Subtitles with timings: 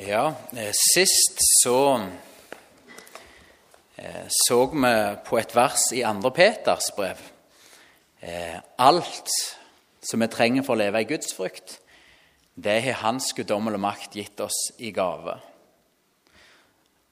[0.00, 2.00] Ja, eh, sist så
[3.96, 4.90] eh, så vi
[5.26, 6.30] på et vers i 2.
[6.30, 7.18] Peters brev.
[8.20, 9.32] Eh, alt
[9.98, 11.80] som vi trenger for å leve i Guds frykt,
[12.54, 15.34] det har Hans guddommelige makt gitt oss i gave.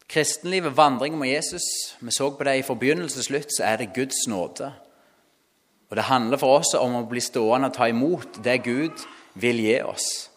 [0.07, 1.67] Kristenlivet, vandringen med Jesus,
[1.99, 4.71] vi så på det i forbegynnelse til slutt, så er det Guds nåde.
[5.91, 9.67] Og Det handler for oss om å bli stående og ta imot det Gud vil
[9.67, 10.31] gi oss.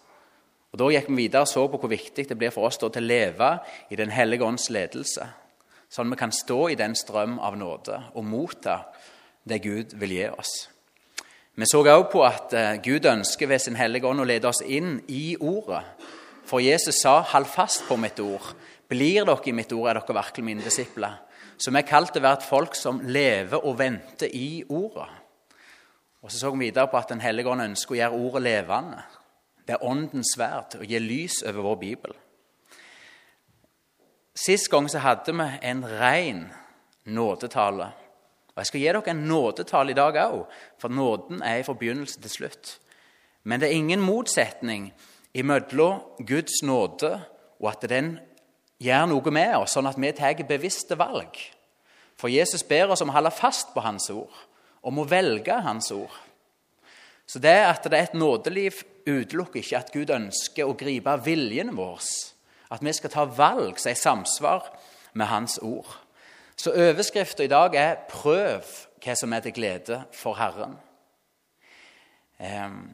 [0.71, 2.89] Og Da gikk vi videre og så på hvor viktig det blir for oss til
[2.89, 3.59] å leve
[3.89, 5.25] i Den hellige ånds ledelse,
[5.89, 8.83] sånn vi kan stå i den strøm av nåde og motta
[9.49, 10.69] det Gud vil gi oss.
[11.55, 14.61] Vi så også på at eh, Gud ønsker ved sin hellige ånd å lede oss
[14.61, 15.81] inn i Ordet.
[16.45, 18.53] For Jesus sa 'hold fast på mitt ord'.
[18.87, 21.19] Blir dere i mitt ord, er dere virkelig mine disipler.
[21.57, 25.09] Så vi er kalt til å være et folk som lever og venter i Ordet.
[26.23, 29.03] Og Så så vi videre på at Den hellige ånd ønsker å gjøre Ordet levende.
[29.69, 32.13] Det er Åndens sverd å gi lys over vår bibel.
[34.33, 36.39] Sist gang så hadde vi en ren
[37.05, 37.91] nådetale.
[38.49, 40.47] Og Jeg skal gi dere en nådetale i dag òg,
[40.81, 42.79] for nåden er fra begynnelse til slutt.
[43.43, 44.89] Men det er ingen motsetning
[45.37, 47.11] imellom Guds nåde
[47.59, 48.15] og at den
[48.81, 51.37] gjør noe med oss, sånn at vi tar bevisste valg.
[52.17, 54.33] For Jesus ber oss om å holde fast på Hans ord,
[54.81, 56.17] om å velge Hans ord.
[57.29, 61.75] Så det at det er et nådeliv, utelukker ikke at Gud ønsker å gripe viljen
[61.77, 62.01] vår.
[62.73, 64.69] At vi skal ta valg som er i samsvar
[65.13, 65.89] med Hans ord.
[66.57, 68.65] Så overskriften i dag er 'Prøv
[69.03, 70.77] hva som er til glede for Herren'.
[72.39, 72.89] Ehm,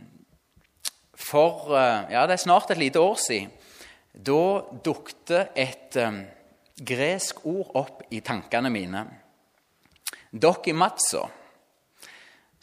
[1.14, 3.52] for eh, ja, det er snart et lite år siden.
[4.16, 6.22] Da dukte et um,
[6.88, 9.06] gresk ord opp i tankene mine.
[10.32, 11.26] Dokimatso.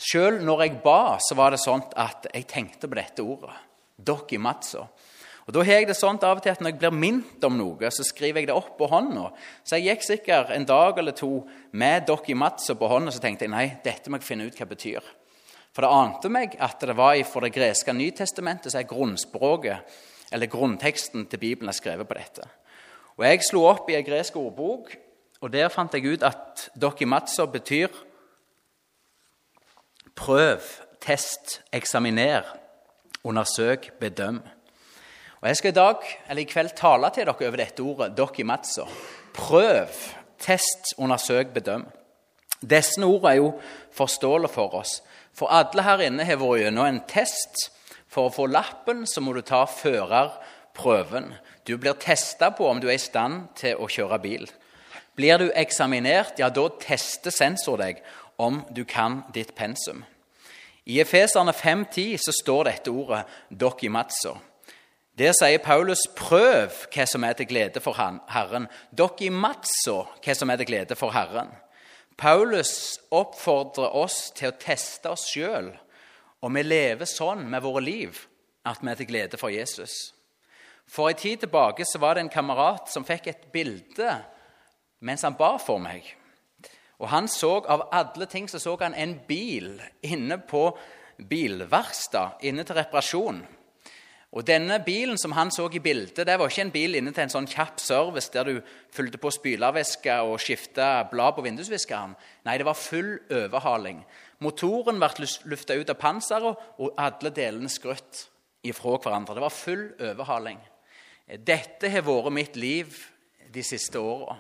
[0.03, 3.55] Sjøl når jeg ba, så var det sånn at jeg tenkte på dette ordet.
[4.03, 4.89] Dokimatso.
[5.47, 7.57] Og Da har jeg det sånn av og til at når jeg blir minnet om
[7.59, 9.31] noe, så skriver jeg det opp på hånda.
[9.67, 11.43] Så jeg gikk sikkert en dag eller to
[11.73, 14.75] med dokimatso på hånda, så tenkte jeg nei, dette må jeg finne ut hva det
[14.77, 15.11] betyr.
[15.73, 19.99] For det ante meg at det var fra det greske Nytestamentet, som er grunnspråket,
[20.33, 22.47] eller grunnteksten til Bibelen, er skrevet på dette.
[23.19, 24.95] Og Jeg slo opp i en gresk ordbok,
[25.43, 27.91] og der fant jeg ut at dokimatso betyr
[30.15, 30.61] Prøv,
[31.01, 32.43] test, eksaminer,
[33.25, 34.43] undersøk, bedøm.
[35.41, 35.97] Og Jeg skal i dag,
[36.29, 38.87] eller i kveld tale til dere over dette ordet, dokimatso.
[39.35, 39.89] Prøv,
[40.39, 41.87] test, undersøk, bedøm.
[42.63, 43.49] Disse ordene er jo
[43.93, 45.01] forståelige for oss.
[45.35, 47.71] For alle her inne har vært gjennom en test.
[48.13, 51.33] For å få lappen så må du ta førerprøven.
[51.67, 54.47] Du blir testa på om du er i stand til å kjøre bil.
[55.17, 57.99] Blir du eksaminert, ja, da tester sensor deg
[58.37, 60.05] om du kan ditt pensum.
[60.85, 64.39] I Efeserne 5,10 så står dette ordet 'dokimatso'.
[65.19, 68.67] Der sier Paulus 'prøv hva som er til glede for Herren'.
[68.93, 71.49] 'Dokimatso' hva som er til glede for Herren.
[72.17, 75.73] Paulus oppfordrer oss til å teste oss sjøl,
[76.43, 78.27] og vi lever sånn med våre liv
[78.67, 80.15] at vi er til glede for Jesus.
[80.87, 84.19] For en tid tilbake så var det en kamerat som fikk et bilde
[85.03, 86.05] mens han ba for meg.
[87.03, 90.71] Og han så Av alle ting så, så han en bil inne på
[91.19, 93.43] bilverkstedet, inne til reparasjon.
[94.33, 97.27] Og Denne bilen som han så i bildet, det var ikke en bil inne til
[97.27, 98.61] en sånn kjapp service der du
[98.95, 102.15] fylte på spylervæske og skifta blad på vindusviskeren.
[102.49, 104.01] Nei, det var full overhaling.
[104.41, 108.25] Motoren ble lufta ut av panseret, og alle delene skrutt
[108.65, 109.37] ifra hverandre.
[109.37, 110.63] Det var full overhaling.
[111.29, 112.97] Dette har vært mitt liv
[113.53, 114.39] de siste åra.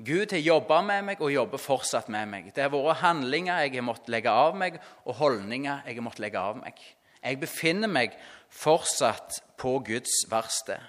[0.00, 2.48] Gud har jobba med meg og jobber fortsatt med meg.
[2.54, 6.24] Det har vært handlinger jeg har måttet legge av meg, og holdninger jeg har måttet
[6.24, 6.80] legge av meg.
[7.22, 8.16] Jeg befinner meg
[8.50, 10.80] fortsatt på Guds verksted.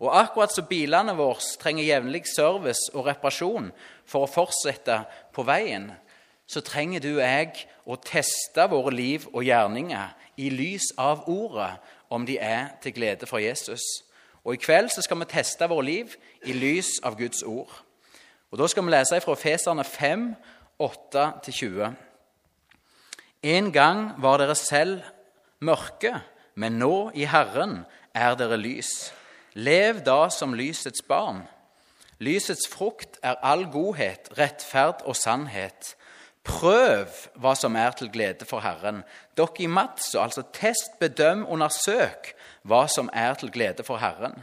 [0.00, 3.68] Og akkurat som bilene våre trenger jevnlig service og reparasjon
[4.08, 5.02] for å fortsette
[5.34, 5.90] på veien,
[6.50, 11.76] så trenger du og jeg å teste våre liv og gjerninger i lys av ordet,
[12.10, 13.84] om de er til glede for Jesus.
[14.42, 16.16] Og I kveld så skal vi teste våre liv
[16.48, 17.70] i lys av Guds ord.
[18.50, 20.34] Og Da skal vi lese fra Feserne 5,
[20.82, 21.92] 8-20.
[23.42, 25.04] En gang var dere selv
[25.60, 26.16] mørke,
[26.54, 28.90] men nå i Herren er dere lys.
[29.54, 31.44] Lev da som lysets barn.
[32.18, 35.94] Lysets frukt er all godhet, rettferd og sannhet.
[36.44, 37.06] Prøv
[37.38, 39.04] hva som er til glede for Herren.
[39.36, 42.34] Dere i matso, altså test, bedøm, undersøk
[42.66, 44.36] hva som er til glede for Herren.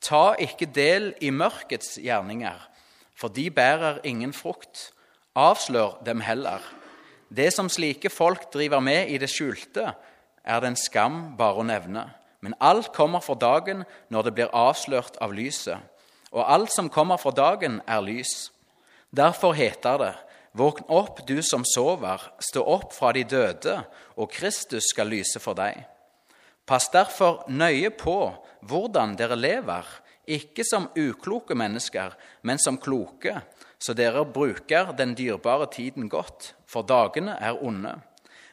[0.00, 2.70] Ta ikke del i mørkets gjerninger,
[3.20, 4.90] for de bærer ingen frukt.
[5.36, 6.64] Avslør dem heller.
[7.28, 9.92] Det som slike folk driver med i det skjulte,
[10.44, 12.08] er det en skam bare å nevne.
[12.40, 15.78] Men alt kommer for dagen når det blir avslørt av lyset.
[16.32, 18.50] Og alt som kommer for dagen, er lys.
[19.10, 20.14] Derfor heter det:"
[20.52, 23.84] Våkn opp, du som sover, stå opp fra de døde,
[24.16, 25.84] og Kristus skal lyse for deg.
[26.66, 28.32] Pass derfor nøye på
[28.66, 29.86] hvordan dere lever,
[30.28, 33.40] ikke som ukloke mennesker, men som kloke,
[33.80, 37.96] så dere bruker den dyrebare tiden godt, for dagene er onde.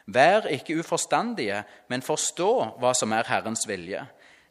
[0.07, 4.05] Vær ikke uforstandige, men forstå hva som er Herrens vilje.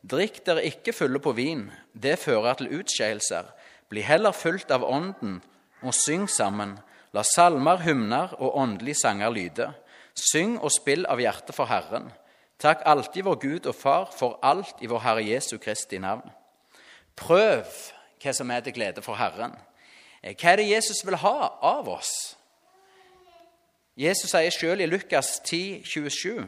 [0.06, 3.48] Drikk dere ikke fulle på vin, det fører til utskeielser.
[3.88, 5.40] Bli heller fulgt av Ånden,
[5.82, 6.76] og syng sammen.
[7.16, 9.70] La salmer, hymner og åndelige sanger lyde.
[10.16, 12.10] Syng og spill av hjertet for Herren.
[12.60, 16.24] Takk alltid vår Gud og Far for alt i vår Herre Jesu Kristi navn.
[17.16, 17.64] Prøv
[18.22, 19.54] hva som er til glede for Herren.
[20.22, 22.12] Hva er det Jesus vil ha av oss?
[23.96, 26.44] Jesus sier selv i Lukas 10, 27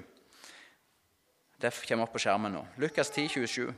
[1.59, 2.65] Det kommer opp på skjermen nå.
[2.79, 3.71] Lukas 10, 27.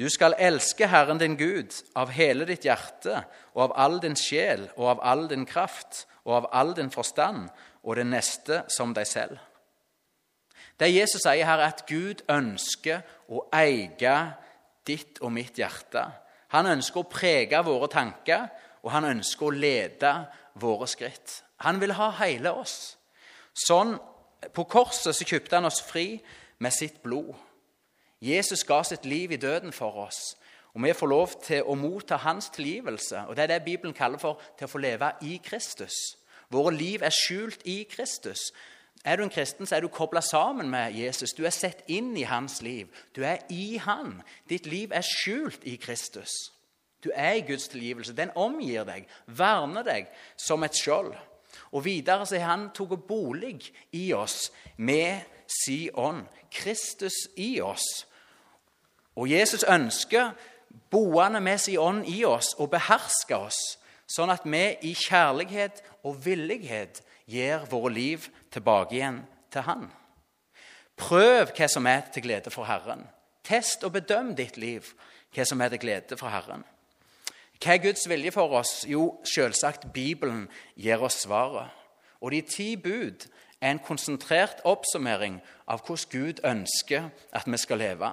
[0.00, 3.20] Du skal elske Herren din Gud av hele ditt hjerte
[3.52, 7.46] og av all din sjel og av all din kraft og av all din forstand
[7.84, 9.38] og det neste som deg selv.
[10.80, 14.16] Det Jesus sier her, er at Gud ønsker å eie
[14.86, 16.04] ditt og mitt hjerte.
[16.54, 18.46] Han ønsker å prege våre tanker,
[18.84, 20.12] og han ønsker å lede
[20.60, 21.40] våre skritt.
[21.64, 22.96] Han vil ha hele oss.
[23.54, 23.98] Sånn,
[24.52, 26.18] På korset så kjøpte han oss fri
[26.60, 27.32] med sitt blod.
[28.20, 30.36] Jesus ga sitt liv i døden for oss.
[30.74, 33.24] Og vi får lov til å motta hans tilgivelse.
[33.28, 35.94] Og Det er det Bibelen kaller for til å få leve i Kristus.
[36.50, 38.52] Våre liv er skjult i Kristus.
[39.04, 41.34] Er du en kristen, så er du kobla sammen med Jesus.
[41.36, 42.88] Du er sett inn i hans liv.
[43.16, 44.22] Du er i han.
[44.48, 46.32] Ditt liv er skjult i Kristus.
[47.04, 48.16] Du er i Guds tilgivelse.
[48.16, 50.08] Den omgir deg, verner deg
[50.40, 51.12] som et skjold.
[51.76, 53.58] Og videre så har han tatt bolig
[53.92, 55.20] i oss med
[55.50, 56.24] si ånd.
[56.50, 58.06] Kristus i oss.
[59.20, 60.32] Og Jesus ønsker,
[60.90, 63.58] boende med sin ånd i oss, å beherske oss,
[64.10, 69.22] sånn at vi i kjærlighet og villighet gir våre liv tilbake igjen
[69.52, 69.88] til Han.
[70.96, 73.06] Prøv hva som er til glede for Herren.
[73.44, 74.86] Test og bedøm ditt liv,
[75.34, 76.64] hva som er til glede for Herren.
[77.62, 78.82] Hva er Guds vilje for oss?
[78.88, 81.72] Jo, selvsagt Bibelen gir oss svaret.
[82.20, 83.26] Og de ti bud
[83.60, 88.10] er en konsentrert oppsummering av hvordan Gud ønsker at vi skal leve.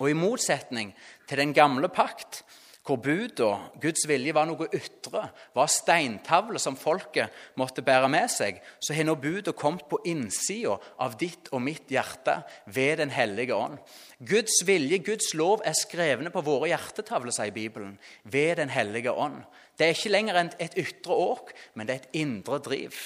[0.00, 0.94] Og I motsetning
[1.28, 2.42] til den gamle pakt,
[2.82, 8.26] hvor bud og Guds vilje var noe ytre, var steintavler som folket måtte bære med
[8.32, 13.14] seg, så har nå budet kommet på innsida av ditt og mitt hjerte ved Den
[13.14, 13.78] hellige ånd.
[14.18, 17.94] Guds vilje, Guds lov, er skrevne på våre hjertetavler, sier Bibelen,
[18.24, 19.44] ved Den hellige ånd.
[19.78, 22.98] Det er ikke lenger et ytre åk, men det er et indre driv.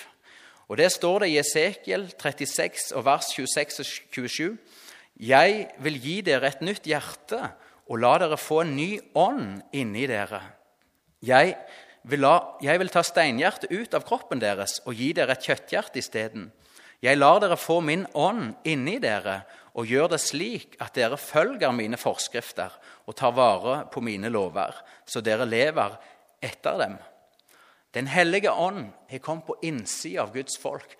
[0.69, 4.59] Og Det står det i Esekiel 36, vers 26 og 27.
[5.21, 7.53] Jeg vil gi dere et nytt hjerte
[7.87, 10.41] og la dere få en ny ånd inni dere.
[11.25, 11.55] Jeg
[12.07, 16.03] vil, la, jeg vil ta steinhjertet ut av kroppen deres og gi dere et kjøtthjerte
[16.03, 16.51] isteden.
[17.05, 19.43] Jeg lar dere få min ånd inni dere
[19.77, 22.73] og gjør det slik at dere følger mine forskrifter
[23.07, 24.73] og tar vare på mine lover,
[25.05, 25.99] så dere lever
[26.43, 26.97] etter dem.
[27.97, 30.97] Den hellige ånd har kommet på innsida av Guds folk.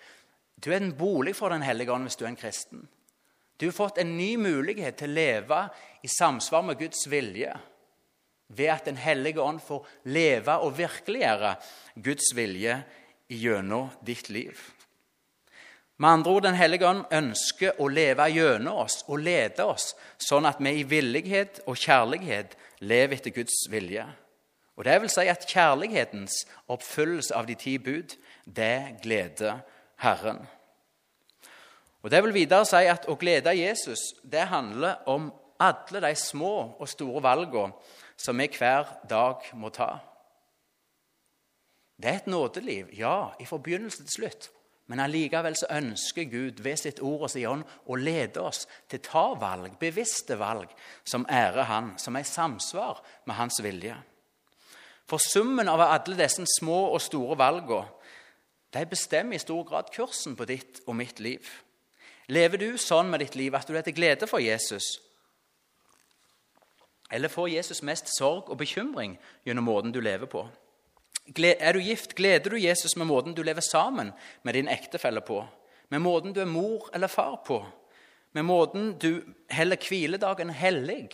[0.57, 2.87] Du er en bolig for Den hellige ånd hvis du er en kristen.
[3.57, 5.61] Du har fått en ny mulighet til å leve
[6.05, 7.55] i samsvar med Guds vilje
[8.47, 11.55] ved at Den hellige ånd får leve og virkeliggjøre
[11.95, 12.77] Guds vilje
[13.27, 14.59] gjennom ditt liv.
[15.97, 20.45] Med andre ord, Den hellige ånd ønsker å leve gjennom oss og lede oss, sånn
[20.45, 24.05] at vi i villighet og kjærlighet lever etter Guds vilje.
[24.77, 28.13] Og Det vil si at kjærlighetens oppfyllelse av de ti bud,
[28.45, 29.65] det gleder
[29.97, 30.45] Herren.
[32.07, 35.25] Og Det vil videre si at å glede Jesus det handler om
[35.59, 37.75] alle de små og store valgene
[38.15, 39.89] som vi hver dag må ta.
[41.99, 44.49] Det er et nådeliv, ja, fra begynnelse til slutt.
[44.87, 49.03] Men allikevel så ønsker Gud ved sitt ord og sin ånd å lede oss til
[49.03, 50.71] å ta valg, bevisste valg,
[51.03, 53.99] som ærer Han, som er i samsvar med Hans vilje.
[55.11, 57.91] For summen av alle disse små og store valgene
[58.71, 61.43] de bestemmer i stor grad kursen på ditt og mitt liv.
[62.27, 64.97] Lever du sånn med ditt liv at du er til glede for Jesus?
[67.11, 69.15] Eller får Jesus mest sorg og bekymring
[69.47, 70.43] gjennom måten du lever på?
[71.27, 74.11] Er du gift, gleder du Jesus med måten du lever sammen
[74.43, 75.45] med din ektefelle på?
[75.89, 77.61] Med måten du er mor eller far på?
[78.35, 81.09] Med måten du heller hviledagen hellig?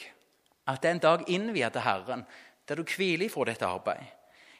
[0.68, 2.26] At det er en dag innviet til Herren,
[2.68, 4.06] der du hviler fra ditt arbeid?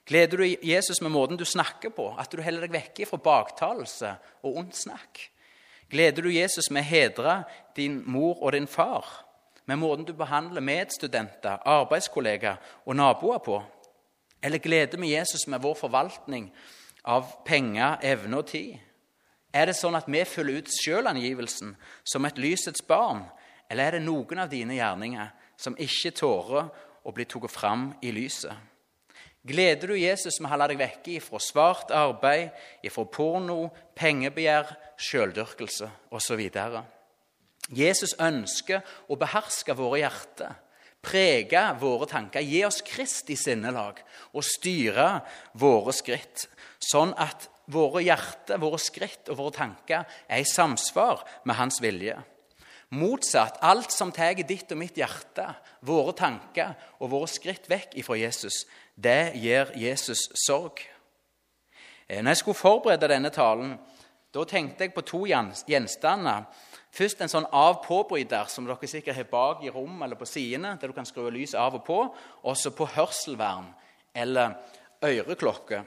[0.06, 2.12] Gleder du Jesus med måten du snakker på?
[2.20, 5.30] At du heller deg vekk fra baktalelse og ondt snakk?
[5.94, 7.36] Gleder du Jesus med å hedre
[7.78, 9.06] din mor og din far?
[9.66, 13.60] med måten du behandler medstudenter, arbeidskollegaer og naboer på?
[14.44, 16.50] Eller gleder vi Jesus med vår forvaltning
[17.04, 18.76] av penger, evne og tid?
[19.54, 23.24] Er det sånn at vi følger ut sjølangivelsen som et lysets barn,
[23.70, 26.72] eller er det noen av dine gjerninger som ikke tårer
[27.04, 28.52] å bli tatt fram i lyset?
[29.44, 32.54] Gleder du Jesus med å holde deg vekke ifra svart arbeid,
[32.86, 36.44] ifra porno, pengebegjær, sjøldyrkelse osv.?
[37.76, 40.56] Jesus ønsker å beherske våre hjerter,
[41.04, 44.00] prege våre tanker, gi oss Kristi sinnelag
[44.32, 45.10] og styre
[45.60, 46.48] våre skritt,
[46.80, 52.16] sånn at våre hjerter, våre skritt og våre tanker er i samsvar med hans vilje.
[52.94, 55.48] Motsatt, alt som tar ditt og mitt hjerte,
[55.82, 58.64] våre tanker og våre skritt vekk ifra Jesus,
[58.96, 60.80] det gir Jesus sorg.
[62.10, 63.78] Eh, når jeg skulle forberede denne talen,
[64.34, 66.46] da tenkte jeg på to gjenstander.
[66.94, 70.90] Først en sånn av-på-bryter som dere sikkert har bak i rom eller på sidene, der
[70.90, 72.00] du kan skru lys av og på.
[72.50, 73.72] Også på hørselvern
[74.14, 74.58] eller
[75.04, 75.84] øreklokke.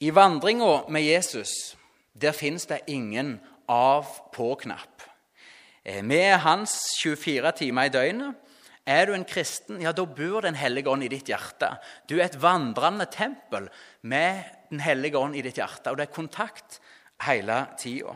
[0.00, 1.76] I vandringa med Jesus
[2.16, 3.36] der fins det ingen
[3.68, 5.02] av-på-knapp.
[5.84, 8.34] Eh, vi er hans 24 timer i døgnet.
[8.86, 11.72] Er du en kristen, ja, da bor Den hellige ånd i ditt hjerte.
[12.08, 13.68] Du er et vandrende tempel
[14.02, 16.80] med Den hellige ånd i ditt hjerte, og det er kontakt
[17.26, 18.14] hele tida.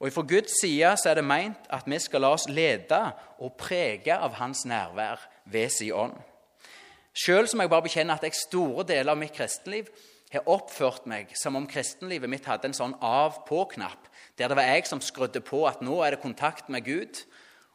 [0.00, 3.00] Og Fra Guds side så er det meint at vi skal la oss lede
[3.40, 6.16] og prege av Hans nærvær ved sin ånd.
[7.16, 9.88] Sjøl må jeg bare bekjenne at jeg store deler av mitt kristenliv
[10.32, 14.88] har oppført meg som om kristenlivet mitt hadde en sånn av-på-knapp, der det var jeg
[14.88, 17.22] som skrudde på at nå er det kontakt med Gud.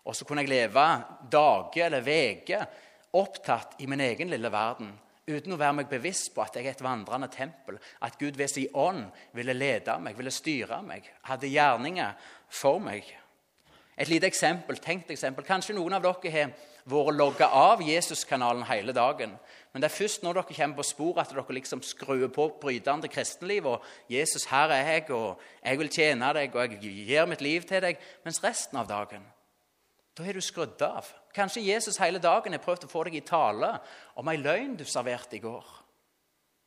[0.05, 0.87] Og så kunne jeg leve
[1.31, 2.65] dager eller uker
[3.13, 4.93] opptatt i min egen lille verden
[5.31, 8.49] uten å være meg bevisst på at jeg er et vandrende tempel, at Gud ved
[8.51, 9.05] sin ånd
[9.37, 12.15] ville lede meg, ville styre meg, hadde gjerninger
[12.51, 13.05] for meg.
[14.01, 15.45] Et lite eksempel, tenkt eksempel.
[15.45, 16.53] Kanskje noen av dere har
[16.89, 19.35] vært logga av Jesuskanalen hele dagen.
[19.71, 23.03] Men det er først når dere kommer på sporet, at dere liksom skrur på bryteren
[23.03, 23.69] til kristenlivet.
[23.69, 27.61] Og 'Jesus, her er jeg, og jeg vil tjene deg, og jeg gir mitt liv
[27.61, 29.21] til deg.' Mens resten av dagen,
[30.17, 31.07] da har du skrudd av.
[31.35, 33.77] Kanskje Jesus hele dagen har prøvd å få deg i tale
[34.19, 35.65] om ei løgn du serverte i går.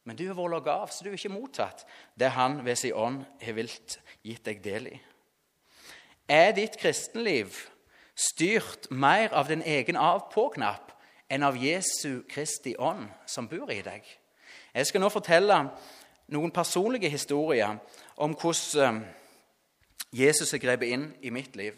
[0.05, 1.85] Men du har vært logga av, så du har ikke mottatt
[2.21, 4.99] det han ved sin ånd har vilt gitt deg del i.
[6.29, 7.57] Er ditt kristenliv
[8.15, 10.93] styrt mer av din egen av-på-knapp
[11.33, 14.05] enn av Jesu Kristi ånd som bor i deg.
[14.75, 15.57] Jeg skal nå fortelle
[16.35, 17.77] noen personlige historier
[18.17, 19.11] om hvordan eh,
[20.15, 21.75] Jesus har grepet inn i mitt liv.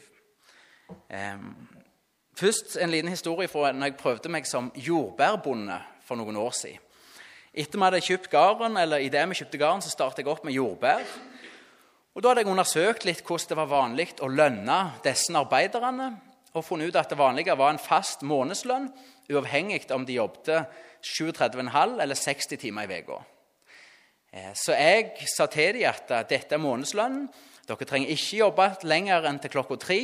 [2.37, 6.83] Først en liten historie fra når jeg prøvde meg som jordbærbonde for noen år siden.
[7.57, 10.45] Etter vi hadde kjøpt garen, eller i det vi kjøpte garen, så startet jeg opp
[10.45, 11.01] med jordbær.
[12.13, 16.11] Og Da hadde jeg undersøkt litt hvordan det var vanlig å lønne disse arbeiderne,
[16.53, 18.91] og funnet ut at det vanlige var en fast månedslønn
[19.33, 20.69] uavhengig om de jobbet
[21.05, 23.19] 37,5 eller 60 timer i uka.
[24.33, 27.29] Eh, så jeg sa til dem at dette er månedslønnen.
[27.67, 30.01] Dere trenger ikke jobbe lenger enn til klokka tre.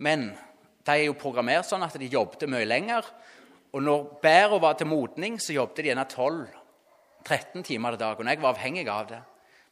[0.00, 0.30] Men
[0.86, 3.06] de er jo programmert sånn at de jobbet mye lenger.
[3.76, 8.30] Og når bæra var til modning, så jobbet de gjerne 12-13 timer til dagen.
[8.32, 9.20] Jeg var avhengig av det.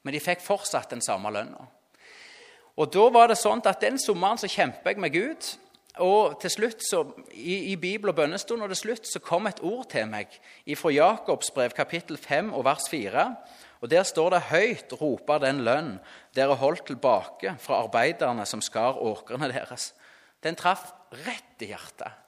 [0.05, 1.65] Men de fikk fortsatt den samme lønna.
[2.79, 5.49] Og da var det sånn at Den sommeren så kjemper jeg med Gud.
[5.99, 7.01] Og til slutt så,
[7.35, 10.31] i, i Bibel og bønnestund og til slutt så kom et ord til meg
[10.79, 13.25] fra Jakobs brev, kapittel 5 og vers 4.
[13.83, 15.97] Og Der står det høyt roper den lønn
[16.39, 19.91] dere holdt tilbake fra arbeiderne som skar åkrene deres.
[20.43, 20.93] Den traff
[21.27, 22.25] rett i hjertet.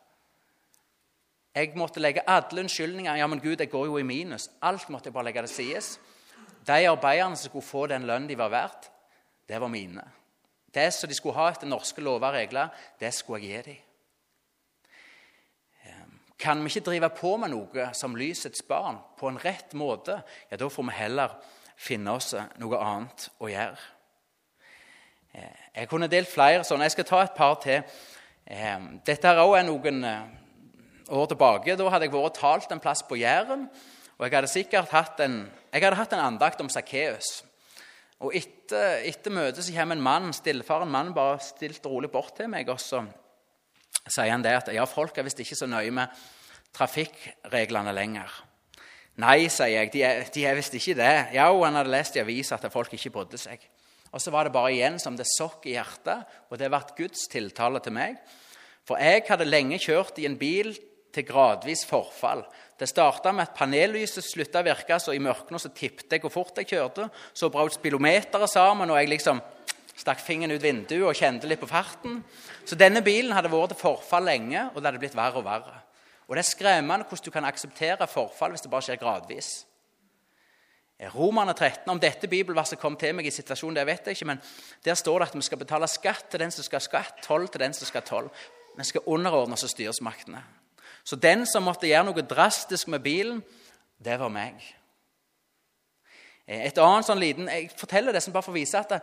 [1.55, 3.17] Jeg måtte legge alle unnskyldninger.
[3.19, 4.49] Ja, men Gud, jeg går jo i minus.
[4.63, 5.99] Alt måtte jeg bare legge til sides.
[6.67, 8.91] De arbeiderne som skulle få den lønnen de var verdt,
[9.49, 10.05] det var mine.
[10.75, 12.69] Det som de skulle ha etter norske lover og regler,
[13.01, 13.79] det skulle jeg gi dem.
[15.91, 20.21] Ehm, kan vi ikke drive på med noe som lysets barn på en rett måte,
[20.51, 21.35] ja, da får vi heller
[21.81, 23.89] finne oss noe annet å gjøre.
[25.35, 26.89] Ehm, jeg kunne delt flere sånne.
[26.89, 27.83] Jeg skal ta et par til.
[28.51, 30.27] Ehm, dette er også noen eh,
[31.11, 31.77] år tilbake.
[31.77, 33.69] Da hadde jeg vært talt en plass på Jæren.
[34.19, 37.41] Og jeg hadde sikkert hatt en, hatt en andakt om Sakkeus.
[38.21, 42.51] Og etter, etter møtet så kommer en mann, stillfaren mann bare stilt rolig bort til
[42.53, 42.69] meg.
[42.69, 43.01] Og så
[44.05, 46.21] sier han det at ja, folk er visst ikke så nøye med
[46.77, 48.35] trafikkreglene lenger.
[49.21, 51.15] Nei, sier jeg, de er, de er visst ikke det.
[51.35, 53.65] Ja, og han hadde lest i avisa at folk ikke brydde seg.
[54.11, 57.29] Og så var det bare igjen som det sokk i hjertet, og det ble Guds
[57.31, 58.17] tiltale til meg.
[58.87, 60.73] For jeg hadde lenge kjørt i en bil
[61.15, 62.43] til gradvis forfall.
[62.79, 66.33] Det starta med at panellyset slutta å virke, så i mørket så tippet jeg hvor
[66.33, 67.11] fort jeg kjørte.
[67.37, 69.43] Så brøt spilometeret sammen, og jeg liksom
[70.01, 72.23] Stakk fingeren ut vinduet og kjente litt på farten.
[72.65, 75.83] Så denne bilen hadde vært til forfall lenge, og det hadde blitt verre og verre.
[76.25, 79.51] Og Det er skremmende hvordan du kan akseptere forfall hvis det bare skjer gradvis.
[81.09, 84.41] Romerne 13, Om dette bibelverset kom til meg i situasjonen, det vet jeg ikke, men
[84.85, 87.63] der står det at vi skal betale skatt til den som skal skatt, toll til
[87.65, 88.29] den som skal toll.
[88.77, 90.43] Vi skal underordne oss styresmaktene.
[91.05, 93.41] Så den som måtte gjøre noe drastisk med bilen,
[93.99, 94.61] det var meg.
[96.51, 99.01] Et annet sånn liten, Jeg forteller det som bare for å vise at,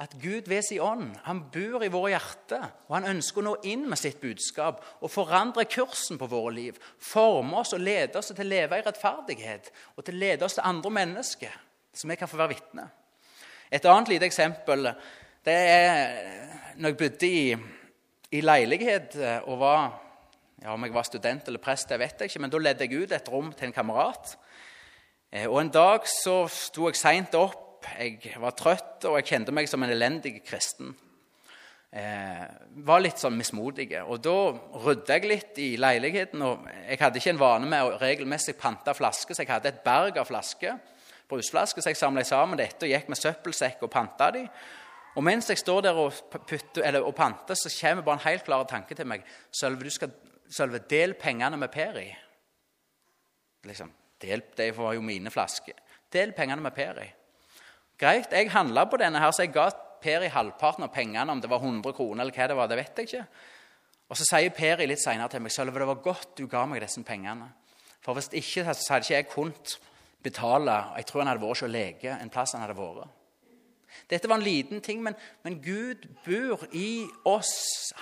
[0.00, 2.62] at Gud ved sin ånd han bor i våre hjerter.
[2.88, 6.78] Og han ønsker å nå inn med sitt budskap og forandre kursen på våre liv.
[6.98, 10.56] Forme oss og lede oss til å leve i rettferdighet og til å lede oss
[10.56, 11.58] til andre mennesker,
[11.92, 12.86] så vi kan få være vitne.
[13.70, 14.88] Et annet lite eksempel
[15.44, 17.44] det er når jeg bodde i,
[18.36, 19.16] i leilighet
[19.46, 19.82] og var
[20.60, 23.00] ja, Om jeg var student eller prest, det vet jeg ikke, men da ledde jeg
[23.00, 24.34] ut et rom til en kamerat.
[25.32, 29.54] Eh, og En dag så sto jeg seint opp, jeg var trøtt, og jeg kjente
[29.54, 30.94] meg som en elendig kristen.
[31.90, 32.44] Eh,
[32.86, 33.88] var litt sånn mismodig.
[34.04, 34.34] Og Da
[34.84, 36.42] rydda jeg litt i leiligheten.
[36.42, 39.84] og Jeg hadde ikke en vane med å regelmessig pante flasker, så jeg hadde et
[39.84, 40.78] berg av flasker,
[41.28, 44.48] brusflasker, så jeg samla sammen dette og gikk med søppelsekk og panta de.
[45.16, 46.12] Og mens jeg står der og,
[46.46, 49.24] putter, eller, og panter, så kommer bare en helt klar tanke til meg.
[49.50, 50.12] Sølve, du skal
[50.50, 52.08] Sølve, del pengene med Peri.
[53.62, 55.74] Liksom, del, Det var jo mine flasker.
[56.10, 57.06] Del pengene med Peri.
[58.00, 59.68] Greit, jeg handla på denne, her, så jeg ga
[60.00, 61.28] Per i halvparten av pengene.
[61.28, 63.24] Om det var 100 kroner eller hva det var, det vet jeg ikke.
[64.10, 66.82] Og Så sier Peri litt seinere til meg Sølve, det var godt du ga meg
[66.82, 67.50] disse pengene.
[68.00, 69.76] For hvis ikke, så hadde ikke jeg kunnet
[70.24, 73.12] betale Jeg tror han hadde vært hos lege en plass han hadde vært.
[74.10, 75.14] Dette var en liten ting, men,
[75.44, 77.52] men Gud bor i oss,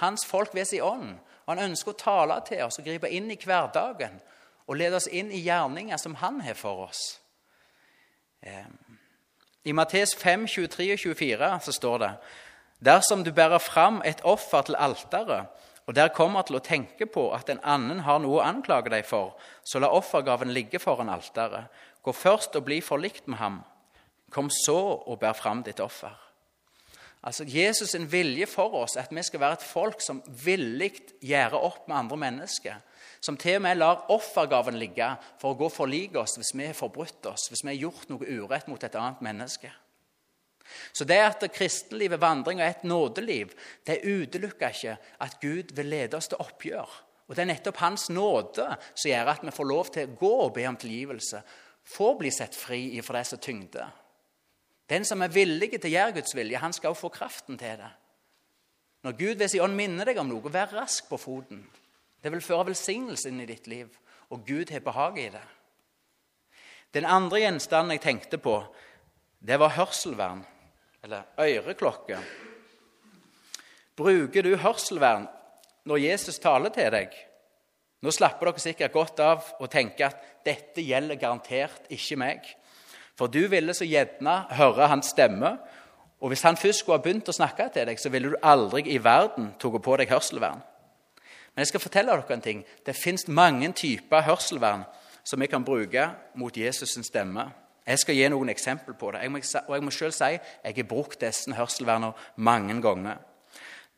[0.00, 1.16] hans folk ved sin ånd.
[1.46, 4.20] Og Han ønsker å tale til oss og gripe inn i hverdagen
[4.68, 7.20] og lede oss inn i gjerninger som Han har for oss.
[9.68, 12.12] I Mattes 5, 23 og 24 så står det
[12.86, 15.50] Dersom du bærer fram et offer til alteret,
[15.86, 19.04] og der kommer til å tenke på at en annen har noe å anklage deg
[19.08, 19.34] for,
[19.66, 21.68] så la offergaven ligge foran alteret.
[22.04, 23.58] Gå først og bli forlikt med ham.
[24.32, 26.14] Kom så og bær fram ditt offer.
[27.20, 31.58] Altså Jesus' en vilje for oss at vi skal være et folk som villig gjør
[31.58, 32.78] opp med andre mennesker.
[33.20, 35.08] Som til og med lar offergaven ligge
[35.40, 38.08] for å gå og forlike oss hvis vi har forbrutt oss, hvis vi har gjort
[38.12, 39.72] noe urett mot et annet menneske.
[40.92, 43.54] Så det at kristenlivet, vandring og et nådeliv,
[43.86, 46.90] det utelukker ikke at Gud vil lede oss til oppgjør.
[47.28, 50.34] Og Det er nettopp Hans nåde som gjør at vi får lov til å gå
[50.46, 51.42] og be om tilgivelse.
[51.84, 53.88] Få bli sett fri fra disse tyngder.
[54.88, 57.76] Den som er villig til å gjøre Guds vilje, han skal også få kraften til
[57.76, 57.90] det.
[59.04, 61.60] Når Gud ved sin ånd minner deg om noe, vær rask på foten.
[62.22, 63.88] Det vil føre velsignelse inn i ditt liv,
[64.34, 65.44] og Gud har behag i det.
[66.94, 68.58] Den andre gjenstanden jeg tenkte på,
[69.38, 70.42] det var hørselvern,
[71.04, 72.18] eller øreklokke.
[73.98, 75.28] Bruker du hørselvern
[75.88, 77.12] når Jesus taler til deg?
[78.02, 82.44] Nå slapper dere sikkert godt av og tenker at dette gjelder garantert ikke meg.
[83.18, 85.56] For du ville så gjerne høre hans stemme.
[86.22, 88.84] Og hvis han først skulle ha begynt å snakke til deg, så ville du aldri
[88.94, 90.62] i verden tatt på deg hørselvern.
[91.58, 92.58] Men jeg skal fortelle dere en ting.
[92.86, 94.84] Det fins mange typer hørselvern
[95.26, 96.04] som vi kan bruke
[96.38, 97.48] mot Jesus' stemme.
[97.82, 99.24] Jeg skal gi noen eksempler på det.
[99.24, 103.16] Jeg må, og jeg må selv si jeg har brukt disse hørselvernene mange ganger.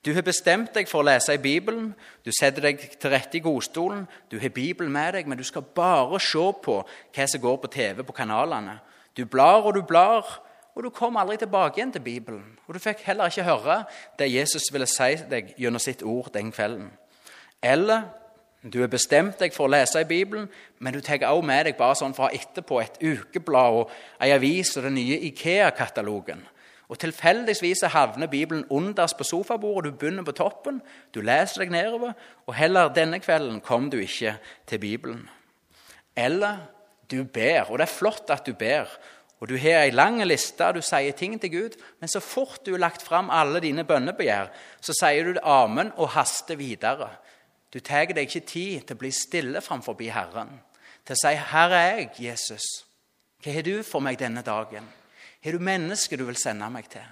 [0.05, 1.91] Du har bestemt deg for å lese i Bibelen,
[2.25, 5.69] du setter deg til rette i godstolen, du har Bibelen med deg, men du skal
[5.77, 8.79] bare se på hva som går på TV på kanalene.
[9.13, 10.25] Du blar og du blar,
[10.73, 12.57] og du kom aldri tilbake igjen til Bibelen.
[12.67, 13.83] Og du fikk heller ikke høre
[14.17, 16.89] det Jesus ville si deg gjennom sitt ord den kvelden.
[17.63, 18.09] Eller
[18.63, 21.79] du har bestemt deg for å lese i Bibelen, men du tar også med deg
[21.79, 26.43] bare sånn fra etterpå et ukeblad og ei avis og den nye Ikea-katalogen.
[26.91, 30.81] Og Tilfeldigvis havner Bibelen underst på sofabordet, du begynner på toppen,
[31.15, 32.17] du leser deg nedover,
[32.51, 34.35] og heller denne kvelden kom du ikke
[34.67, 35.23] til Bibelen.
[36.19, 36.67] Eller
[37.11, 38.91] du ber, og det er flott at du ber.
[39.41, 42.75] Og du har ei lang liste, du sier ting til Gud, men så fort du
[42.75, 44.51] har lagt fram alle dine bønnebegjær,
[44.85, 47.09] så sier du amen og haster videre.
[47.73, 50.61] Du tar deg ikke tid til å bli stille framfor Herren,
[51.05, 52.85] til å si 'Her er jeg, Jesus'.
[53.43, 54.89] Hva har du for meg denne dagen?
[55.45, 57.07] Har du mennesker du vil sende meg til?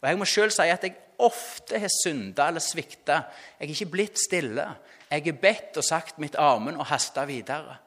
[0.00, 3.24] Og Jeg må sjøl si at jeg ofte har synda eller svikta.
[3.58, 4.66] Jeg er ikke blitt stille.
[5.10, 7.78] Jeg har bedt og sagt mitt amen og hasta videre.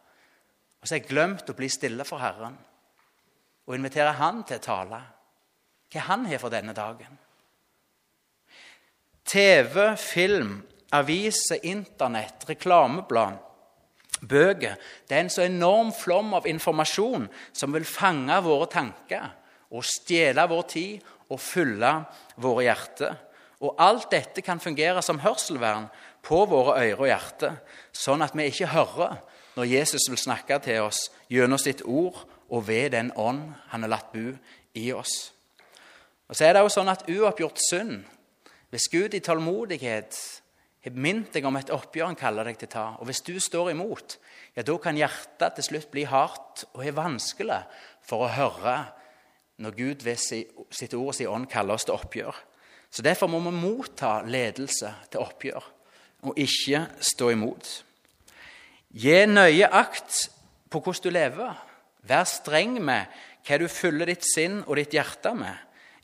[0.82, 2.58] Og så har jeg glemt å bli stille for Herren
[3.68, 5.02] og invitere Han til å tale.
[5.92, 7.18] Hva han har for denne dagen.
[9.28, 13.40] TV, film, aviser, Internett, reklameblad,
[14.22, 14.76] bøker
[15.08, 19.32] Det er en så enorm flom av informasjon som vil fange våre tanker
[19.72, 21.92] og stjele vår tid og fylle
[22.44, 23.16] våre hjerter.
[23.62, 25.88] Og alt dette kan fungere som hørselvern
[26.26, 27.60] på våre ører og hjerter,
[27.94, 29.20] sånn at vi ikke hører
[29.56, 32.20] når Jesus vil snakke til oss gjennom sitt ord
[32.52, 34.34] og ved den ånd han har latt bo
[34.78, 35.32] i oss.
[36.28, 38.04] Og så er det jo sånn at uoppgjort synd
[38.72, 40.16] Hvis Gud i tålmodighet
[40.82, 43.36] har minnet deg om et oppgjør han kaller deg til å ta, og hvis du
[43.42, 44.18] står imot,
[44.56, 47.60] ja, da kan hjertet til slutt bli hardt og er vanskelig
[48.06, 48.78] for å høre
[49.62, 52.34] når Gud ved sitt ord og sin ånd kaller oss til oppgjør.
[52.92, 55.68] Så Derfor må vi motta ledelse til oppgjør
[56.28, 57.70] og ikke stå imot.
[58.92, 60.26] Gi nøye akt
[60.72, 61.54] på hvordan du lever.
[62.10, 65.56] Vær streng med hva du fyller ditt sinn og ditt hjerte med.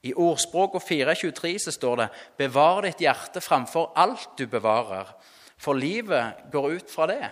[0.04, 5.16] I ordspråk 4.23 så står det:" Bevar ditt hjerte framfor alt du bevarer,
[5.58, 7.32] for livet går ut fra det.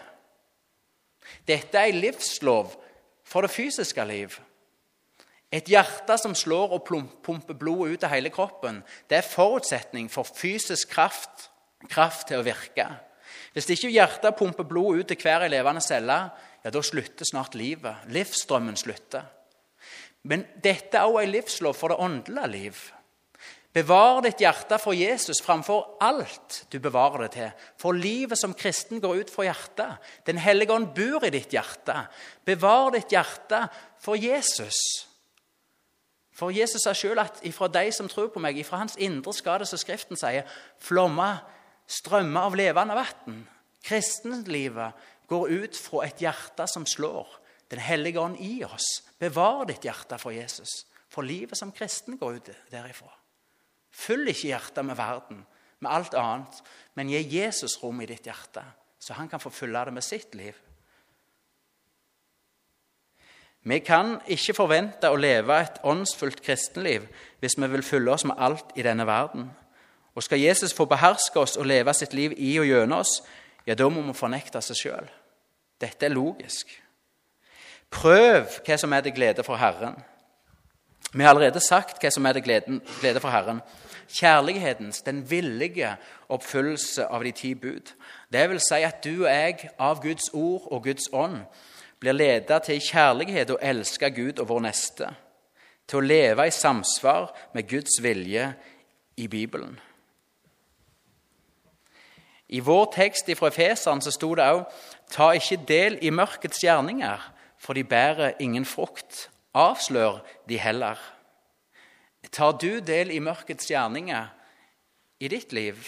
[1.48, 2.76] Dette er ei livslov
[3.26, 4.40] for det fysiske liv.
[5.52, 6.86] Et hjerte som slår og
[7.24, 11.50] pumper blod ut av hele kroppen, det er forutsetning for fysisk kraft,
[11.90, 12.88] kraft til å virke.
[13.54, 16.18] Hvis ikke hjertet pumper blod ut til hver levende celle,
[16.64, 18.08] ja, da slutter snart livet.
[18.12, 19.24] Livsstrømmen slutter.
[20.26, 22.84] Men dette er også en livslov for det åndelige liv.
[23.76, 27.66] Bevar ditt hjerte for Jesus framfor alt du bevarer det til.
[27.82, 29.98] For livet som kristen går ut fra hjertet.
[30.26, 32.06] Den hellige ånd bor i ditt hjerte.
[32.48, 33.66] Bevar ditt hjerte
[34.00, 34.80] for Jesus.
[36.36, 39.62] For Jesus sa sjøl at ifra de som tror på meg, ifra hans indre skal
[39.62, 40.48] det, som Skriften sier,
[40.84, 41.30] flomme
[41.88, 43.44] strømmer av levende vann.
[43.86, 47.28] Kristenlivet går ut fra et hjerte som slår.
[47.76, 49.04] Den hellige ånd i oss.
[49.20, 50.86] Bevar ditt hjerte for Jesus.
[51.12, 53.12] For livet som kristen går ut derifra.
[53.96, 55.42] Fyll ikke hjertet med verden,
[55.84, 56.62] med alt annet,
[56.96, 58.64] men gi Jesus rom i ditt hjerte,
[59.00, 60.56] så han kan få fylle det med sitt liv.
[63.66, 67.08] Vi kan ikke forvente å leve et åndsfullt kristenliv
[67.42, 69.48] hvis vi vil fylle oss med alt i denne verden.
[70.16, 73.20] Og Skal Jesus få beherske oss og leve sitt liv i og gjennom oss,
[73.66, 75.08] ja, da må vi fornekte seg sjøl.
[75.82, 76.70] Dette er logisk.
[77.96, 79.96] Prøv hva som er til glede for Herren.
[81.14, 83.64] Vi har allerede sagt hva som er til glede for Herren
[84.08, 85.96] kjærlighetens, den villige
[86.30, 87.94] oppfyllelse av de ti bud.
[88.34, 91.42] Det vil si at du og jeg av Guds ord og Guds ånd
[92.00, 95.10] blir ledet til kjærlighet og elske Gud og vår neste,
[95.88, 98.52] til å leve i samsvar med Guds vilje
[99.18, 99.80] i Bibelen.
[102.48, 104.68] I vår tekst fra Efeseren så sto det òg
[105.10, 107.22] Ta ikke del i mørkets gjerninger,
[107.66, 109.30] for de bærer ingen frukt.
[109.56, 111.00] Avslør de heller.
[112.32, 114.28] Tar du del i mørkets gjerninger
[115.20, 115.80] i ditt liv?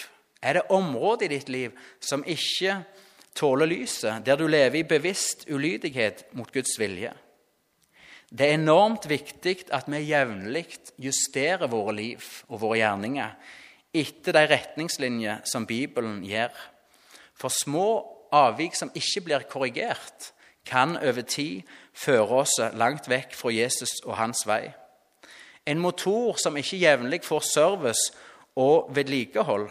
[0.41, 2.79] Er det områder i ditt liv som ikke
[3.37, 7.13] tåler lyset, der du lever i bevisst ulydighet mot Guds vilje?
[8.29, 10.65] Det er enormt viktig at vi jevnlig
[10.99, 13.53] justerer våre liv og våre gjerninger
[13.97, 16.51] etter de retningslinjer som Bibelen gir.
[17.37, 17.87] For små
[18.35, 20.33] avvik som ikke blir korrigert,
[20.67, 21.63] kan over tid
[21.95, 24.67] føre oss langt vekk fra Jesus og hans vei.
[25.67, 28.11] En motor som ikke jevnlig får service
[28.55, 29.69] og vedlikehold,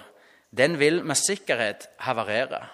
[0.57, 2.67] den vil med sikkerhet havarere.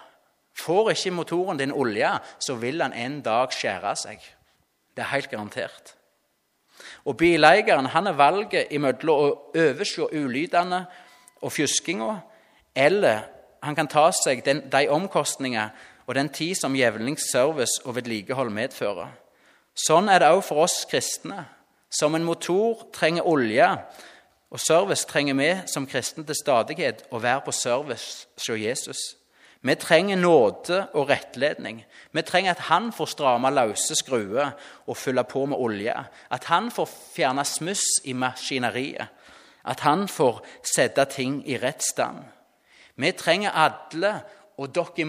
[0.55, 2.09] Får ikke motoren din olje,
[2.39, 4.19] så vil den en dag skjære seg.
[4.93, 5.95] Det er helt garantert.
[7.05, 10.85] Og Bileieren han er valget imellom å overse ulydene
[11.41, 12.19] og fjuskinga,
[12.75, 13.25] eller
[13.63, 15.71] han kan ta seg den, de omkostninger
[16.07, 19.11] og den tid som jevnlig service og vedlikehold medfører.
[19.73, 21.45] Sånn er det òg for oss kristne.
[21.93, 23.67] Som en motor trenger olje,
[24.53, 29.01] og service trenger vi som kristne til stadighet å være på service hos Jesus.
[29.63, 31.79] Vi trenger nåde og rettledning.
[32.11, 34.51] Vi trenger at han får stramme løse skruer
[34.85, 35.95] og fylle på med olje.
[36.29, 39.07] At han får fjerne smuss i maskineriet.
[39.63, 42.19] At han får sette ting i rett stand.
[42.99, 44.17] Vi trenger alle,
[44.59, 45.07] og dere i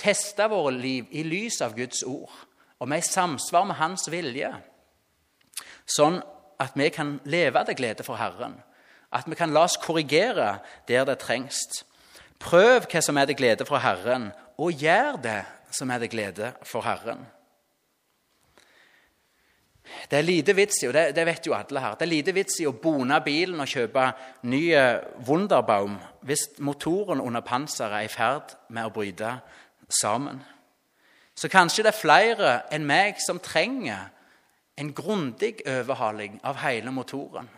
[0.00, 2.32] teste våre liv i lys av Guds ord.
[2.80, 4.54] Og vi er samsvar med Hans vilje
[5.90, 6.20] sånn
[6.60, 8.58] at vi kan leve til glede for Herren.
[9.12, 11.64] At vi kan la oss korrigere der det trengs.
[12.40, 15.42] Prøv hva som er til glede for Herren, og gjør det
[15.74, 17.26] som er til glede for Herren.
[20.10, 22.34] Det er lite vits i, og det, det, vet jo alle her, det er lite
[22.34, 24.04] vits i å bone bilen og kjøpe
[24.46, 24.62] ny
[25.26, 29.32] Wunderbaum hvis motoren under panseret er i ferd med å bryte
[29.90, 30.42] sammen.
[31.34, 34.10] Så kanskje det er flere enn meg som trenger
[34.80, 37.48] en grundig overhaling av hele motoren.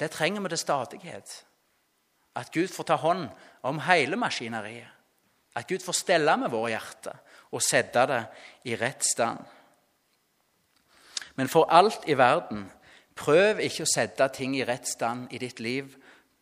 [0.00, 1.34] Det trenger vi til stadighet.
[2.34, 3.28] At Gud får ta hånd
[3.62, 4.90] om hele maskineriet.
[5.54, 7.20] At Gud får stelle med våre hjerter
[7.54, 8.22] og sette det
[8.66, 9.38] i rett stand.
[11.34, 12.66] Men for alt i verden,
[13.14, 15.92] Prøv ikke å sette ting i rett stand i ditt liv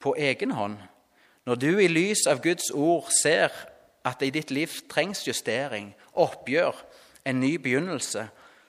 [0.01, 0.79] på egen hånd.
[1.47, 3.51] Når du i lys av Guds ord ser
[4.07, 6.77] at det i ditt liv trengs justering, oppgjør,
[7.25, 8.27] en ny begynnelse,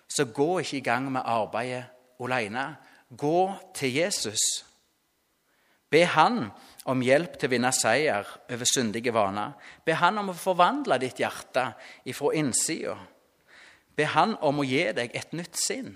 [0.10, 1.86] så gå ikke i gang med arbeidet
[2.22, 2.76] alene.
[3.10, 4.42] Gå til Jesus.
[5.90, 6.48] Be Han
[6.90, 9.54] om hjelp til å vinne seier over syndige vaner.
[9.86, 11.72] Be Han om å forvandle ditt hjerte
[12.10, 12.98] ifra innsida.
[13.94, 15.94] Be Han om å gi deg et nytt sinn.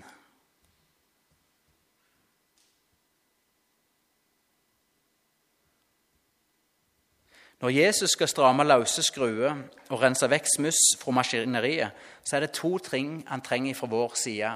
[7.60, 9.56] Når Jesus skal stramme løse skruer
[9.90, 11.90] og rense vekk smuss fra maskineriet,
[12.24, 14.52] så er det to ting han trenger fra vår side.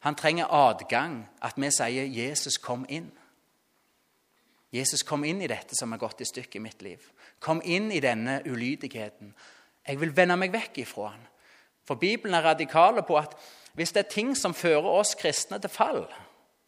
[0.00, 3.12] Han trenger adgang, at vi sier 'Jesus, kom inn'.
[4.72, 7.00] Jesus, kom inn i dette som har gått i stykker i mitt liv.
[7.40, 9.34] Kom inn i denne ulydigheten.
[9.88, 11.26] Jeg vil vende meg vekk ifra han.
[11.84, 13.34] For Bibelen er radikale på at
[13.74, 16.02] hvis det er ting som fører oss kristne til fall,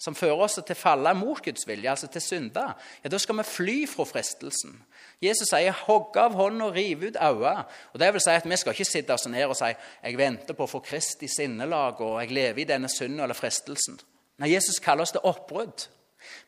[0.01, 2.63] som fører oss til å falle mot Guds vilje, altså til synde,
[3.05, 4.79] ja, da skal vi fly fra fristelsen.
[5.21, 7.65] Jesus sier 'hogg av hånden og rive ut øyet'.
[7.93, 9.65] Og det vil si at Vi skal ikke sitte oss ned og si
[10.03, 14.01] 'jeg venter på å få Kristi sinnelag', og 'jeg lever i denne synden eller fristelsen'.
[14.39, 15.89] Nei, Jesus kaller oss til oppbrudd.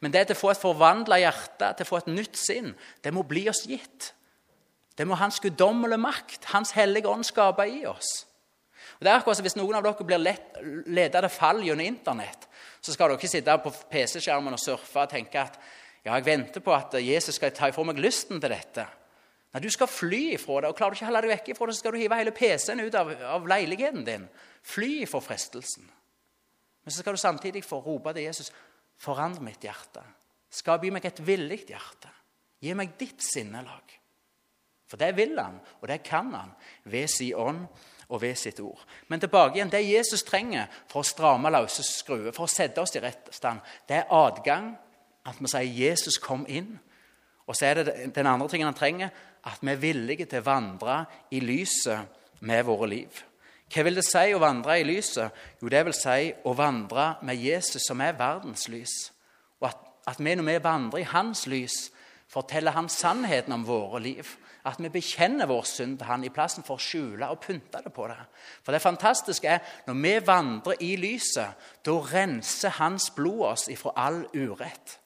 [0.00, 3.12] Men det til å få et forvandla hjerte, til å få et nytt sinn, det
[3.12, 4.12] må bli oss gitt.
[4.98, 8.26] Det må Hans guddommelige makt, Hans hellige ånd, skape i oss.
[8.98, 10.18] Og det er akkurat som Hvis noen av dere blir
[10.86, 12.48] ledet til fall gjennom Internett,
[12.82, 15.58] så skal dere ikke sitte på PC-skjermen og surfe og tenke at
[16.02, 18.86] ja, jeg venter på at Jesus skal ta ifra meg lysten til dette.
[19.52, 21.68] Nei, Du skal fly ifra det, og klarer du ikke å holde deg vekk ifra
[21.68, 24.26] det, så skal du hive hele PC-en ut av, av, leiligheten din.
[24.66, 25.86] Fly ifra fristelsen.
[26.82, 28.50] Men så skal du samtidig få rope til Jesus
[28.98, 30.02] forandre mitt hjerte.
[30.52, 32.10] Skap i meg et villig hjerte.
[32.62, 33.94] Gi meg ditt sinnelag.
[34.90, 36.50] For det vil han, og det kan han,
[36.84, 37.62] ved sin ånd
[38.08, 38.80] og ved sitt ord.
[39.08, 42.96] Men tilbake igjen, det Jesus trenger for å stramme løse skruer, for å sette oss
[42.96, 44.74] i rett stand, det er adgang.
[45.24, 46.78] At vi sier 'Jesus, kom inn'.
[47.46, 49.10] Og så er det den andre tingen han trenger,
[49.44, 52.06] at vi er villige til å vandre i lyset
[52.40, 53.22] med våre liv.
[53.72, 55.32] Hva vil det si å vandre i lyset?
[55.62, 59.12] Jo, det vil si å vandre med Jesus, som er verdens lys.
[59.60, 61.90] Og at, at vi når vi vandrer i hans lys,
[62.28, 64.36] forteller han sannheten om våre liv.
[64.64, 67.90] At vi bekjenner vår synd til han i plassen for å skjule og pynte det
[67.94, 68.18] på det.
[68.62, 73.94] For det fantastiske er når vi vandrer i lyset, da renser hans blod oss ifra
[74.04, 74.98] all urett.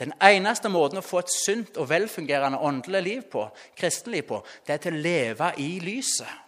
[0.00, 3.44] Den eneste måten å få et sunt og velfungerende åndelig liv på,
[3.78, 6.40] kristelig på, det er til å leve i lyset.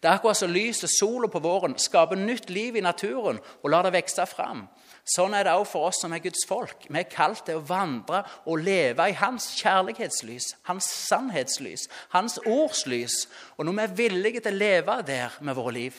[0.00, 3.86] Det er akkurat som lyset, sola på våren, skaper nytt liv i naturen og lar
[3.86, 4.66] det vokse fram.
[5.04, 6.86] Sånn er det òg for oss som er Guds folk.
[6.88, 13.26] Vi er kalt til å vandre og leve i Hans kjærlighetslys, Hans sannhetslys, Hans ordslys.
[13.58, 15.98] Og når vi er villige til å leve der med våre liv,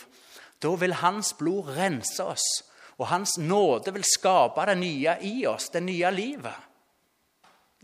[0.58, 2.48] da vil Hans blod rense oss.
[2.98, 6.72] Og Hans nåde vil skape det nye i oss, det nye livet.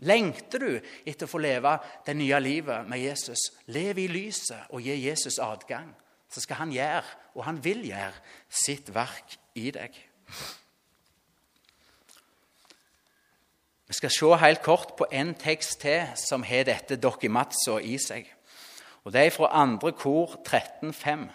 [0.02, 0.72] Lengter du
[1.06, 3.52] etter å få leve det nye livet med Jesus?
[3.70, 5.92] Lev i lyset og gi Jesus adgang.
[6.32, 7.04] Så skal han gjøre,
[7.36, 9.94] og han vil gjøre, sitt verk i deg.
[13.92, 18.24] Vi skal se helt kort på en tekst til som har dette dokimatsa i seg.
[19.04, 21.26] Og Det er fra andre kor 13,5.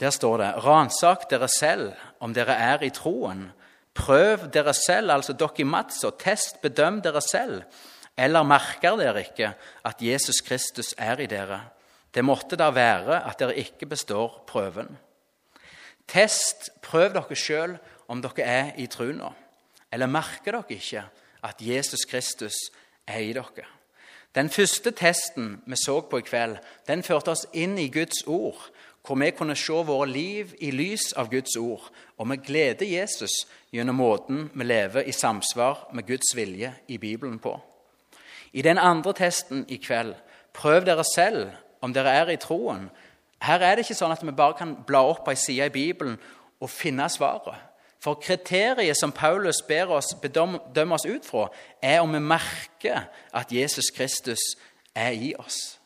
[0.00, 3.52] Der står det.: Ransak dere selv om dere er i troen.
[3.94, 6.10] Prøv dere selv, altså dokimatsa.
[6.18, 7.62] test, bedøm dere selv.
[8.16, 11.60] Eller merker dere ikke at Jesus Kristus er i dere?
[12.14, 14.98] Det måtte da være at dere ikke består prøven.
[16.08, 19.32] Test, prøv dere sjøl om dere er i trua.
[19.92, 21.04] Eller merker dere ikke
[21.44, 22.56] at Jesus Kristus
[23.06, 23.66] er i dere?
[24.34, 28.60] Den første testen vi så på i kveld, den førte oss inn i Guds ord,
[29.06, 31.86] hvor vi kunne se våre liv i lys av Guds ord,
[32.18, 37.38] og vi gleder Jesus gjennom måten vi lever i samsvar med Guds vilje i Bibelen
[37.38, 37.56] på.
[38.52, 40.14] I den andre testen i kveld,
[40.52, 41.48] prøv dere selv
[41.80, 42.90] om dere er i troen.
[43.42, 46.18] Her er det ikke sånn at vi bare kan bla opp ei side i Bibelen
[46.60, 47.67] og finne svaret.
[47.98, 51.48] For kriteriet som Paulus ber oss bedømme oss ut fra,
[51.82, 54.42] er om vi merker at Jesus Kristus
[54.94, 55.78] er i oss.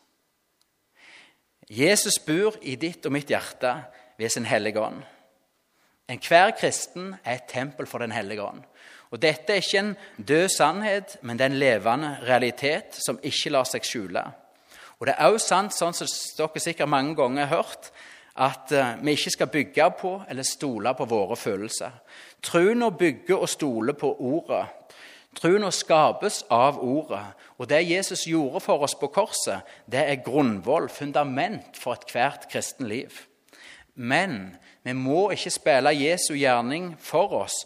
[1.69, 3.73] Jesus bor i ditt og mitt hjerte
[4.19, 5.01] ved sin hellige ånd.
[6.11, 8.61] Enhver kristen er et tempel for Den hellige ånd.
[9.11, 9.95] Og Dette er ikke en
[10.27, 14.23] død sannhet, men det er en levende realitet som ikke lar seg skjule.
[14.99, 17.91] Og Det er også sant, sånn som dere sikkert mange ganger har hørt,
[18.35, 21.91] at eh, vi ikke skal bygge på eller stole på våre følelser.
[22.43, 24.65] Troen bygger og stoler på Ordet.
[25.37, 27.23] Troen skapes av Ordet.
[27.57, 32.89] Og det Jesus gjorde for oss på korset, det er grunnvoll, fundament for ethvert kristen
[32.89, 33.13] liv.
[33.95, 37.63] Men vi må ikke spille Jesu gjerning for oss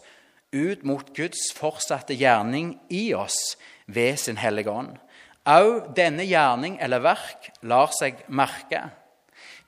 [0.52, 4.96] ut mot Guds fortsatte gjerning i oss ved sin Hellige Ånd.
[5.48, 8.90] Òg denne gjerning eller verk lar seg merke.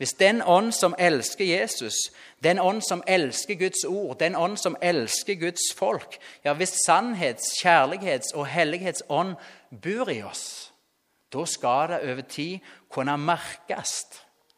[0.00, 1.94] Hvis den ånd som elsker Jesus,
[2.42, 7.52] den ånd som elsker Guds ord, den ånd som elsker Guds folk ja, Hvis sannhets-,
[7.60, 9.34] kjærlighets- og hellighetsånd
[9.82, 10.72] bor i oss,
[11.32, 13.92] da skal det over tid kunne merkes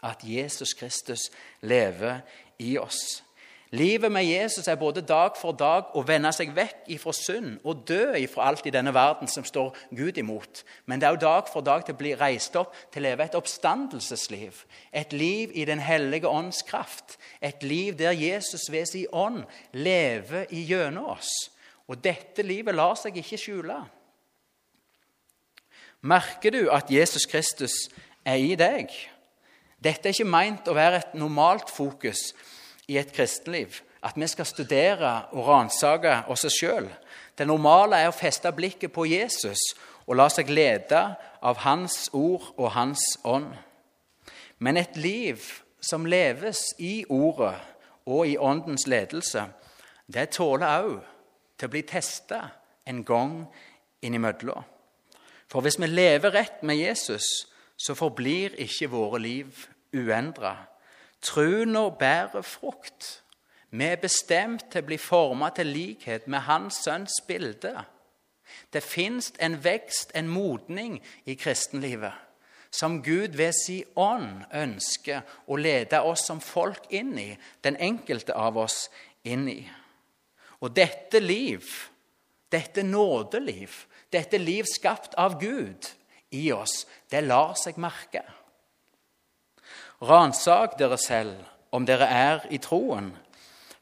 [0.02, 1.26] at Jesus Kristus
[1.60, 2.20] lever
[2.58, 3.24] i oss.
[3.72, 7.86] Livet med Jesus er både dag for dag å vende seg vekk ifra synd og
[7.88, 10.60] dø ifra alt i denne verden som står Gud imot.
[10.84, 13.24] Men det er jo dag for dag til å bli reist opp til å leve
[13.24, 14.60] et oppstandelsesliv.
[14.92, 17.16] Et liv i Den hellige ånds kraft.
[17.40, 19.40] Et liv der Jesus ved sin ånd
[19.72, 21.32] lever igjennom oss.
[21.88, 23.80] Og dette livet lar seg ikke skjule.
[26.04, 27.88] Merker du at Jesus Kristus
[28.20, 28.92] er i deg?
[29.80, 32.34] Dette er ikke meint å være et normalt fokus
[32.88, 36.88] i et kristenliv at vi skal studere og ransake oss sjøl.
[37.38, 39.60] Det normale er å feste blikket på Jesus
[40.06, 41.02] og la seg lede
[41.42, 43.52] av Hans ord og Hans ånd.
[44.58, 45.42] Men et liv
[45.82, 47.54] som leves i Ordet
[48.06, 49.46] og i Åndens ledelse,
[50.06, 50.98] det tåler òg
[51.58, 52.42] til å bli testa
[52.86, 53.44] en gang
[54.02, 54.66] innimellom.
[55.46, 57.26] For hvis vi lever rett med Jesus,
[57.76, 60.56] så forblir ikke våre liv uendra.
[61.22, 63.22] Trua bærer frukt.
[63.70, 67.72] Vi er bestemt til å bli formet til likhet med Hans Sønns bilde.
[68.72, 72.12] Det fins en vekst, en modning, i kristenlivet
[72.72, 77.30] som Gud ved sin ånd ønsker å lede oss som folk inn i,
[77.60, 78.86] den enkelte av oss
[79.28, 79.60] inn i.
[80.64, 81.68] Og dette liv,
[82.52, 83.74] dette nådeliv,
[84.12, 85.90] dette liv skapt av Gud
[86.32, 88.24] i oss, det lar seg merke.
[90.02, 91.36] Ransak dere selv
[91.70, 93.12] om dere er i troen.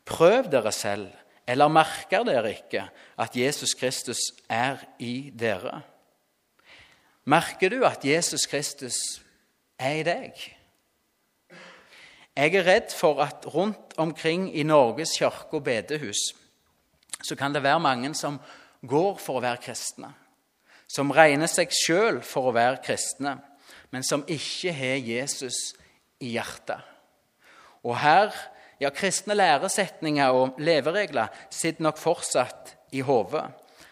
[0.04, 1.09] Prøv dere selv,
[1.48, 2.85] eller merker dere ikke
[3.20, 5.80] at Jesus Kristus er i dere?
[7.24, 8.98] Merker du at Jesus Kristus
[9.78, 10.44] er i deg?
[12.37, 16.30] Jeg er redd for at rundt omkring i Norges kirke og bedehus
[17.22, 18.38] så kan det være mange som
[18.87, 20.12] går for å være kristne,
[20.88, 23.37] som regner seg sjøl for å være kristne,
[23.90, 25.59] men som ikke har Jesus
[26.20, 26.80] i hjertet.
[27.85, 28.35] Og her
[28.80, 33.44] ja, Kristne læresetninger og leveregler sitter nok fortsatt i hodet,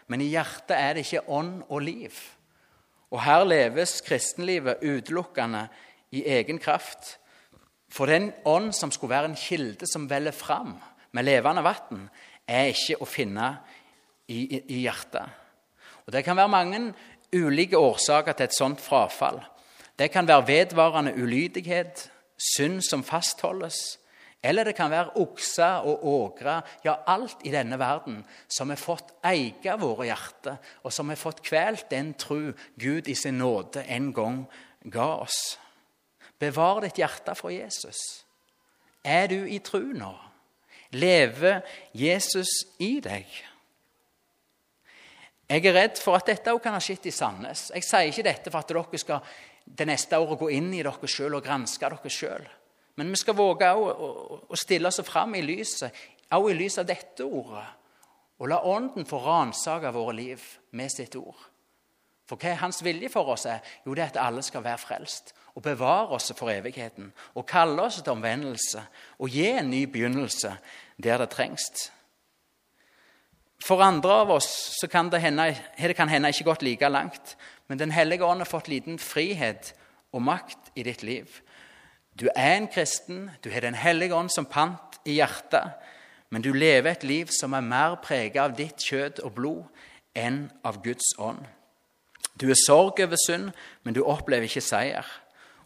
[0.08, 2.14] men i hjertet er det ikke ånd og liv.
[3.12, 5.66] Og her leves kristenlivet utelukkende
[6.12, 7.16] i egen kraft.
[7.92, 10.76] For den ånd som skulle være en kilde som veller fram
[11.12, 12.08] med levende vann,
[12.48, 13.50] er ikke å finne
[14.28, 15.24] i, i, i hjertet.
[16.06, 16.80] Og Det kan være mange
[17.36, 19.40] ulike årsaker til et sånt frafall.
[19.98, 23.98] Det kan være vedvarende ulydighet, synd som fastholdes.
[24.42, 29.10] Eller det kan være okser og ågre, ja, alt i denne verden som har fått
[29.26, 34.12] eie våre hjerter, og som har fått kvelt den tru Gud i sin nåde en
[34.14, 34.44] gang
[34.86, 35.58] ga oss.
[36.38, 37.98] Bevar ditt hjerte for Jesus.
[39.02, 40.14] Er du i tru nå?
[40.94, 43.26] Lever Jesus i deg?
[45.48, 47.68] Jeg er redd for at dette også kan ha skjedd i Sandnes.
[47.74, 49.24] Jeg sier ikke dette for at dere skal
[49.76, 52.46] det neste året gå inn i dere sjøl og granske dere sjøl.
[52.98, 55.94] Men vi skal våge å stille oss fram i lyset,
[56.34, 57.66] også i lys av dette ordet.
[58.38, 60.42] Og la Ånden få ransake våre liv
[60.78, 61.38] med sitt ord.
[62.28, 63.46] For hva er hans vilje for oss?
[63.48, 63.62] er?
[63.86, 67.08] Jo, det er at alle skal være frelst og bevare oss for evigheten.
[67.34, 68.82] Og kalle oss til omvendelse
[69.18, 70.52] og gi en ny begynnelse
[71.02, 71.66] der det trengs.
[73.64, 77.34] For andre av oss så kan det hende, det kan hende ikke gått like langt.
[77.68, 79.74] Men Den hellige ånd har fått liten frihet
[80.12, 81.28] og makt i ditt liv.
[82.20, 85.76] Du er en kristen, du har Den hellige ånd som pant i hjertet,
[86.30, 89.64] men du lever et liv som er mer preget av ditt kjøtt og blod
[90.16, 91.44] enn av Guds ånd.
[92.40, 93.50] Du er sorg over synd,
[93.82, 95.06] men du opplever ikke seier.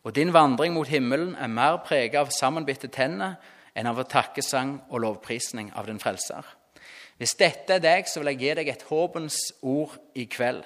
[0.02, 3.36] Og din vandring mot himmelen er mer preget av sammenbitte tenner
[3.74, 6.44] enn av takkesang og lovprisning av den frelser.
[7.18, 10.64] Hvis dette er deg, så vil jeg gi deg et håpens ord i kveld.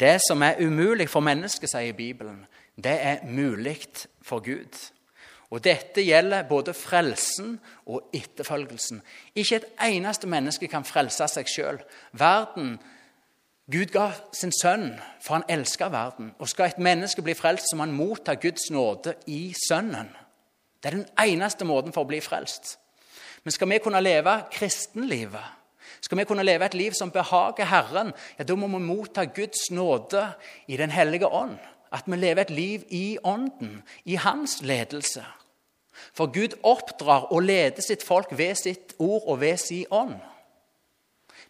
[0.00, 3.78] Det som er umulig for mennesket, sier Bibelen, det er mulig
[4.24, 4.78] for Gud.
[5.52, 9.02] Og Dette gjelder både frelsen og etterfølgelsen.
[9.36, 11.82] Ikke et eneste menneske kan frelse seg sjøl.
[12.16, 12.78] Verden
[13.70, 14.90] Gud ga sin sønn,
[15.22, 16.32] for han elsker verden.
[16.42, 20.10] Og skal et menneske bli frelst, så må han motta Guds nåde i Sønnen.
[20.82, 22.78] Det er den eneste måten for å bli frelst.
[23.44, 25.61] Men skal vi kunne leve kristenlivet,
[26.00, 29.70] skal vi kunne leve et liv som behager Herren, ja, da må vi motta Guds
[29.70, 30.26] nåde
[30.66, 31.58] i Den hellige ånd.
[31.92, 35.24] At vi lever et liv i Ånden, i Hans ledelse.
[36.16, 40.16] For Gud oppdrar og leder sitt folk ved sitt ord og ved sin ånd.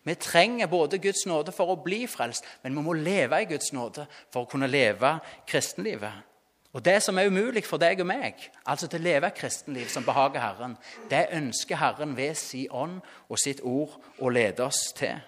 [0.02, 3.70] Vi trenger både Guds nåde for å bli frelst, men vi må leve i Guds
[3.72, 5.14] nåde for å kunne leve
[5.46, 6.31] kristenlivet.
[6.72, 9.90] Og Det som er umulig for deg og meg, altså til å leve et kristenliv
[9.92, 10.78] som behager Herren,
[11.10, 15.20] det ønsker Herren ved sin ånd og sitt ord å lede oss til.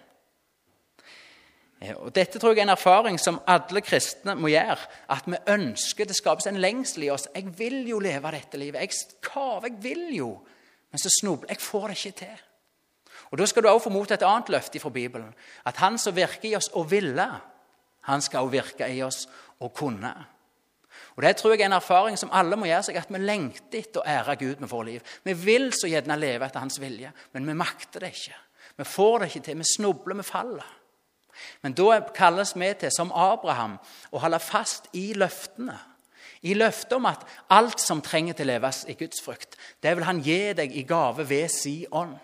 [2.00, 4.88] Og Dette tror jeg er en erfaring som alle kristne må gjøre.
[5.12, 7.28] At vi ønsker det skapes en lengsel i oss.
[7.34, 8.80] 'Jeg vil jo leve dette livet.
[8.80, 8.90] Jeg
[9.22, 10.46] kaver, jeg vil jo.'
[10.90, 11.60] Men så snubler jeg.
[11.60, 12.40] får det ikke til.
[13.30, 15.34] Og Da skal du også få mot et annet løfte fra Bibelen.
[15.66, 17.40] At Han som virker i oss og ville,
[18.00, 19.28] han skal også virke i oss
[19.60, 20.14] og kunne.
[21.16, 23.78] Og Det tror jeg er en erfaring som alle må gjøre seg, at vi lengter
[23.78, 25.12] etter å ære Gud med vårt liv.
[25.22, 28.40] Vi vil så gjerne leve etter Hans vilje, men vi makter det ikke.
[28.76, 29.60] Vi får det ikke til.
[29.60, 30.72] Vi snubler, vi faller.
[31.62, 33.78] Men da kalles vi til, som Abraham,
[34.10, 35.76] å holde fast i løftene.
[36.44, 37.22] I løftet om at
[37.54, 40.84] alt som trenger til å leves i Guds frukt, det vil han gi deg i
[40.88, 42.18] gave ved si ånd.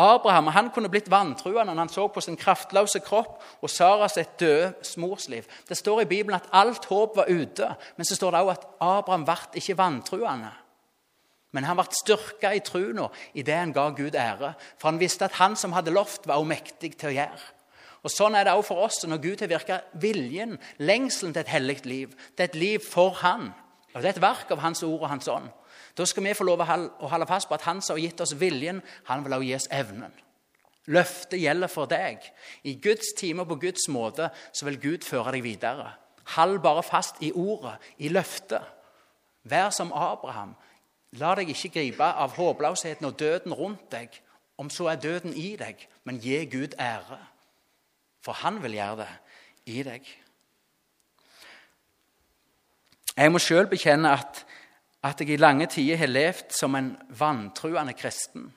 [0.00, 4.38] Abraham han kunne blitt vantruende når han så på sin kraftløse kropp og Saras et
[4.40, 5.44] døde morsliv.
[5.68, 8.68] Det står i Bibelen at alt håp var ute, men så står det også at
[8.80, 10.52] Abraham ble ikke vantruende.
[11.52, 15.36] Men han ble styrka i trua idet han ga Gud ære, for han visste at
[15.36, 17.50] han som hadde lovt, var mektig til å gjøre.
[18.02, 21.52] Og Sånn er det også for oss når Gud har virka viljen, lengselen til et
[21.52, 22.14] hellig liv.
[22.34, 23.52] Det er et liv for Han.
[23.92, 25.50] Og Det er et verk av Hans ord og Hans ånd.
[25.96, 28.34] Da skal vi få lov å holde fast på at Han som har gitt oss
[28.40, 30.12] viljen, han vil også gi oss evnen.
[30.86, 32.24] Løftet gjelder for deg.
[32.64, 35.92] I Guds time og på Guds måte så vil Gud føre deg videre.
[36.34, 38.62] Hold bare fast i ordet, i løftet.
[39.42, 40.54] Vær som Abraham.
[41.20, 44.14] La deg ikke gripe av håpløsheten og døden rundt deg,
[44.58, 47.18] om så er døden i deg, men gi Gud ære.
[48.22, 49.10] For han vil gjøre det
[49.74, 50.06] i deg.
[53.16, 54.44] Jeg må sjøl bekjenne at,
[55.02, 58.52] at, jeg i lange tider har levd som en vantruende kristen.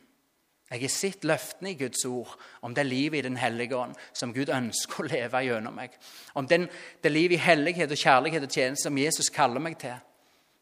[0.69, 2.31] Jeg har sett løftene i Guds ord
[2.65, 5.93] om det livet i Den hellige ånd som Gud ønsker å leve gjennom meg.
[6.33, 6.67] Om den,
[7.03, 9.95] det livet i hellighet og kjærlighet og tjeneste som Jesus kaller meg til.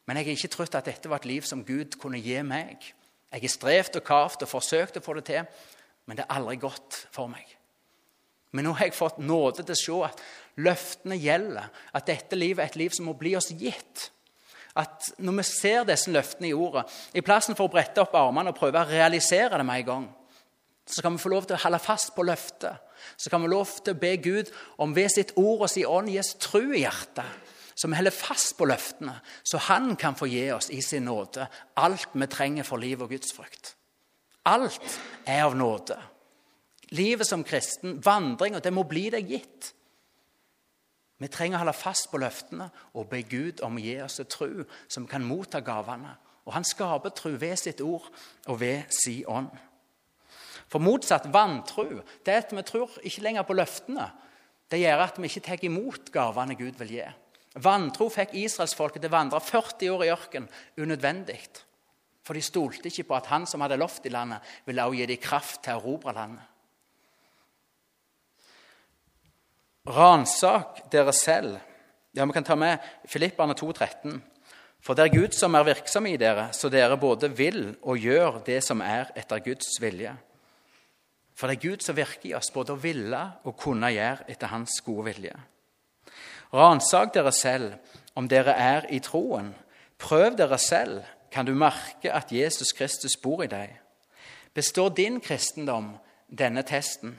[0.05, 2.84] Men jeg har ikke trodd at dette var et liv som Gud kunne gi meg.
[3.31, 5.47] Jeg har strevd og kavt og forsøkt å få det til,
[6.05, 7.47] men det er aldri godt for meg.
[8.53, 10.19] Men nå har jeg fått nåde til å se at
[10.61, 11.71] løftene gjelder.
[11.95, 14.11] At dette livet er et liv som må bli oss gitt.
[14.80, 18.53] At når vi ser disse løftene i ordet, i plassen for å brette opp armene
[18.53, 20.07] og prøve å realisere det med en gang,
[20.89, 22.82] så kan vi få lov til å holde fast på løftet.
[23.17, 24.49] Så kan vi lov til å be Gud
[24.82, 27.39] om ved sitt ord og sin ånd gi oss tro i hjertet.
[27.74, 31.47] Så vi holder fast på løftene, så Han kan få gi oss i sin nåde
[31.76, 33.76] alt vi trenger for liv og Guds frykt.
[34.45, 35.97] Alt er av nåde
[36.93, 39.71] livet som kristen, vandringa, det må bli deg gitt.
[41.24, 42.67] Vi trenger å holde fast på løftene
[42.99, 46.17] og be Gud om å gi oss en tro som kan motta gavene.
[46.43, 48.09] Og han skaper tro ved sitt ord
[48.51, 49.53] og ved si ånd.
[50.67, 51.86] For motsatt vantro
[52.26, 54.09] det at vi tror ikke lenger på løftene.
[54.67, 57.09] Det gjør at vi ikke tar imot gavene Gud vil gi.
[57.63, 60.49] Vantro fikk israelsfolket til å vandre 40 år i ørken
[60.82, 61.39] unødvendig.
[62.26, 65.07] For de stolte ikke på at han som hadde lovt i landet, ville også gi
[65.11, 66.53] dem kraft til å erobre landet.
[69.88, 71.57] Ransak dere selv.
[72.11, 74.21] Ja, Vi kan ta med Filipperne 2,13.
[74.79, 78.43] For det er Gud som er virksom i dere, så dere både vil og gjør
[78.45, 80.11] det som er etter Guds vilje.
[81.36, 84.51] For det er Gud som virker i oss, både å ville og kunne gjøre etter
[84.51, 85.36] Hans gode vilje.
[86.53, 87.73] Ransak dere selv
[88.15, 89.53] om dere er i troen.
[89.97, 93.71] Prøv dere selv, kan du merke at Jesus Kristus bor i deg.
[94.53, 95.95] Består din kristendom
[96.29, 97.15] denne testen?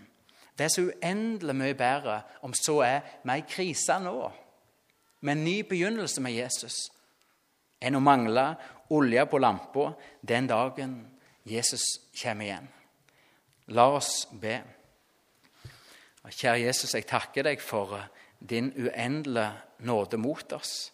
[0.54, 4.30] Det er så uendelig mye bedre om så er vi i krise nå,
[5.24, 6.76] med en ny begynnelse med Jesus,
[7.80, 8.46] enn å mangle
[8.94, 9.90] olje på lampa
[10.22, 10.96] den dagen
[11.48, 11.84] Jesus
[12.20, 12.68] kommer igjen.
[13.74, 14.58] La oss be.
[16.24, 17.98] Kjære Jesus, jeg takker deg for
[18.38, 19.50] din uendelige
[19.84, 20.90] nåde mot oss.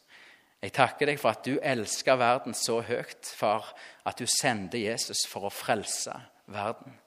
[0.60, 3.70] Jeg takker deg for at du elsker verden så høyt, far,
[4.04, 6.14] at du sendte Jesus for å frelse
[6.50, 6.98] verden.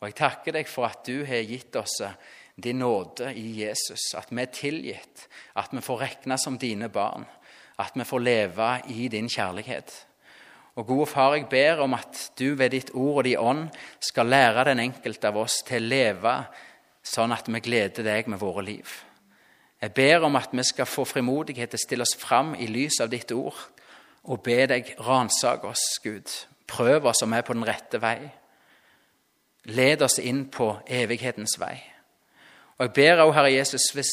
[0.00, 2.18] Og jeg takker deg for at du har gitt oss eh,
[2.56, 5.26] din nåde i Jesus, at vi er tilgitt,
[5.56, 7.26] at vi får regne som dine barn,
[7.78, 9.92] at vi får leve i din kjærlighet.
[10.76, 13.68] Og gode far, jeg ber om at du ved ditt ord og din ånd
[14.00, 16.34] skal lære den enkelte av oss til å leve
[17.06, 18.88] sånn at vi gleder deg med våre liv.
[19.80, 23.00] Jeg ber om at vi skal få frimodighet til å stille oss fram i lys
[23.04, 23.56] av ditt ord
[24.26, 26.32] og be deg ransake oss, Gud.
[26.66, 28.18] Prøv oss om vi er på den rette vei.
[29.66, 31.74] Led oss inn på evighetens vei.
[32.78, 34.12] Og Jeg ber òg, Herre Jesus, hvis,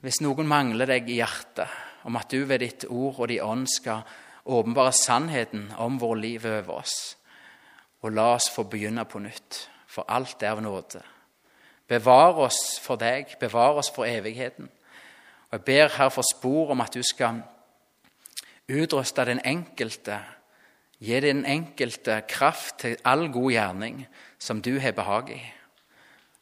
[0.00, 1.68] hvis, noen mangler deg i hjertet,
[2.06, 4.06] om at du ved ditt ord og din ånd skal
[4.48, 6.94] åpenbare sannheten om vår liv over oss.
[8.00, 11.02] Og la oss få begynne på nytt, for alt er av nåde.
[11.88, 14.68] Bevar oss for deg, bevar oss for evigheten.
[15.48, 17.42] Og Jeg ber her for spor om at du skal
[18.68, 20.20] utruste den enkelte,
[20.98, 24.02] gi den enkelte kraft til all god gjerning
[24.38, 25.42] som du har behag i.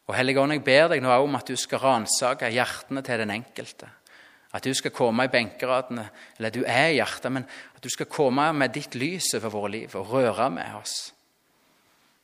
[0.07, 3.33] Og Hellige Ånd, jeg ber deg nå om at du skal ransake hjertene til den
[3.35, 3.89] enkelte.
[4.55, 6.07] At du skal komme i benkeradene,
[6.39, 7.45] eller du er i hjertet, men
[7.75, 10.95] at du skal komme med ditt lys over våre liv og røre med oss.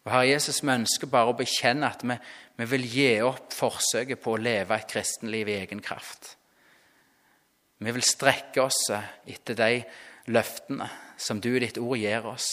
[0.07, 2.17] Og Herre Jesus, vi ønsker bare å bekjenne at vi,
[2.59, 6.37] vi vil gi opp forsøket på å leve et kristenliv i egen kraft.
[7.83, 9.71] Vi vil strekke oss etter de
[10.27, 12.49] løftene som du i ditt ord gir oss.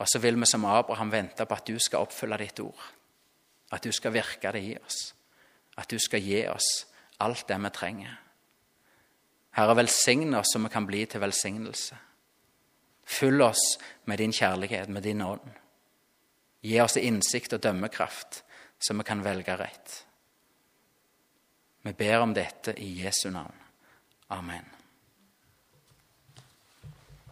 [0.00, 2.82] Og så vil vi som Abraham vente på at du skal oppfylle ditt ord.
[3.70, 5.12] At du skal virke det i oss.
[5.76, 6.68] At du skal gi oss
[7.20, 8.18] alt det vi trenger.
[9.56, 11.98] Herre, velsigne oss så vi kan bli til velsignelse.
[13.04, 15.48] Fyll oss med din kjærlighet, med din ånd.
[16.62, 18.42] Gi oss innsikt og dømmekraft,
[18.78, 19.96] så vi kan velge rett.
[21.82, 23.56] Vi ber om dette i Jesu navn.
[24.30, 24.79] Amen.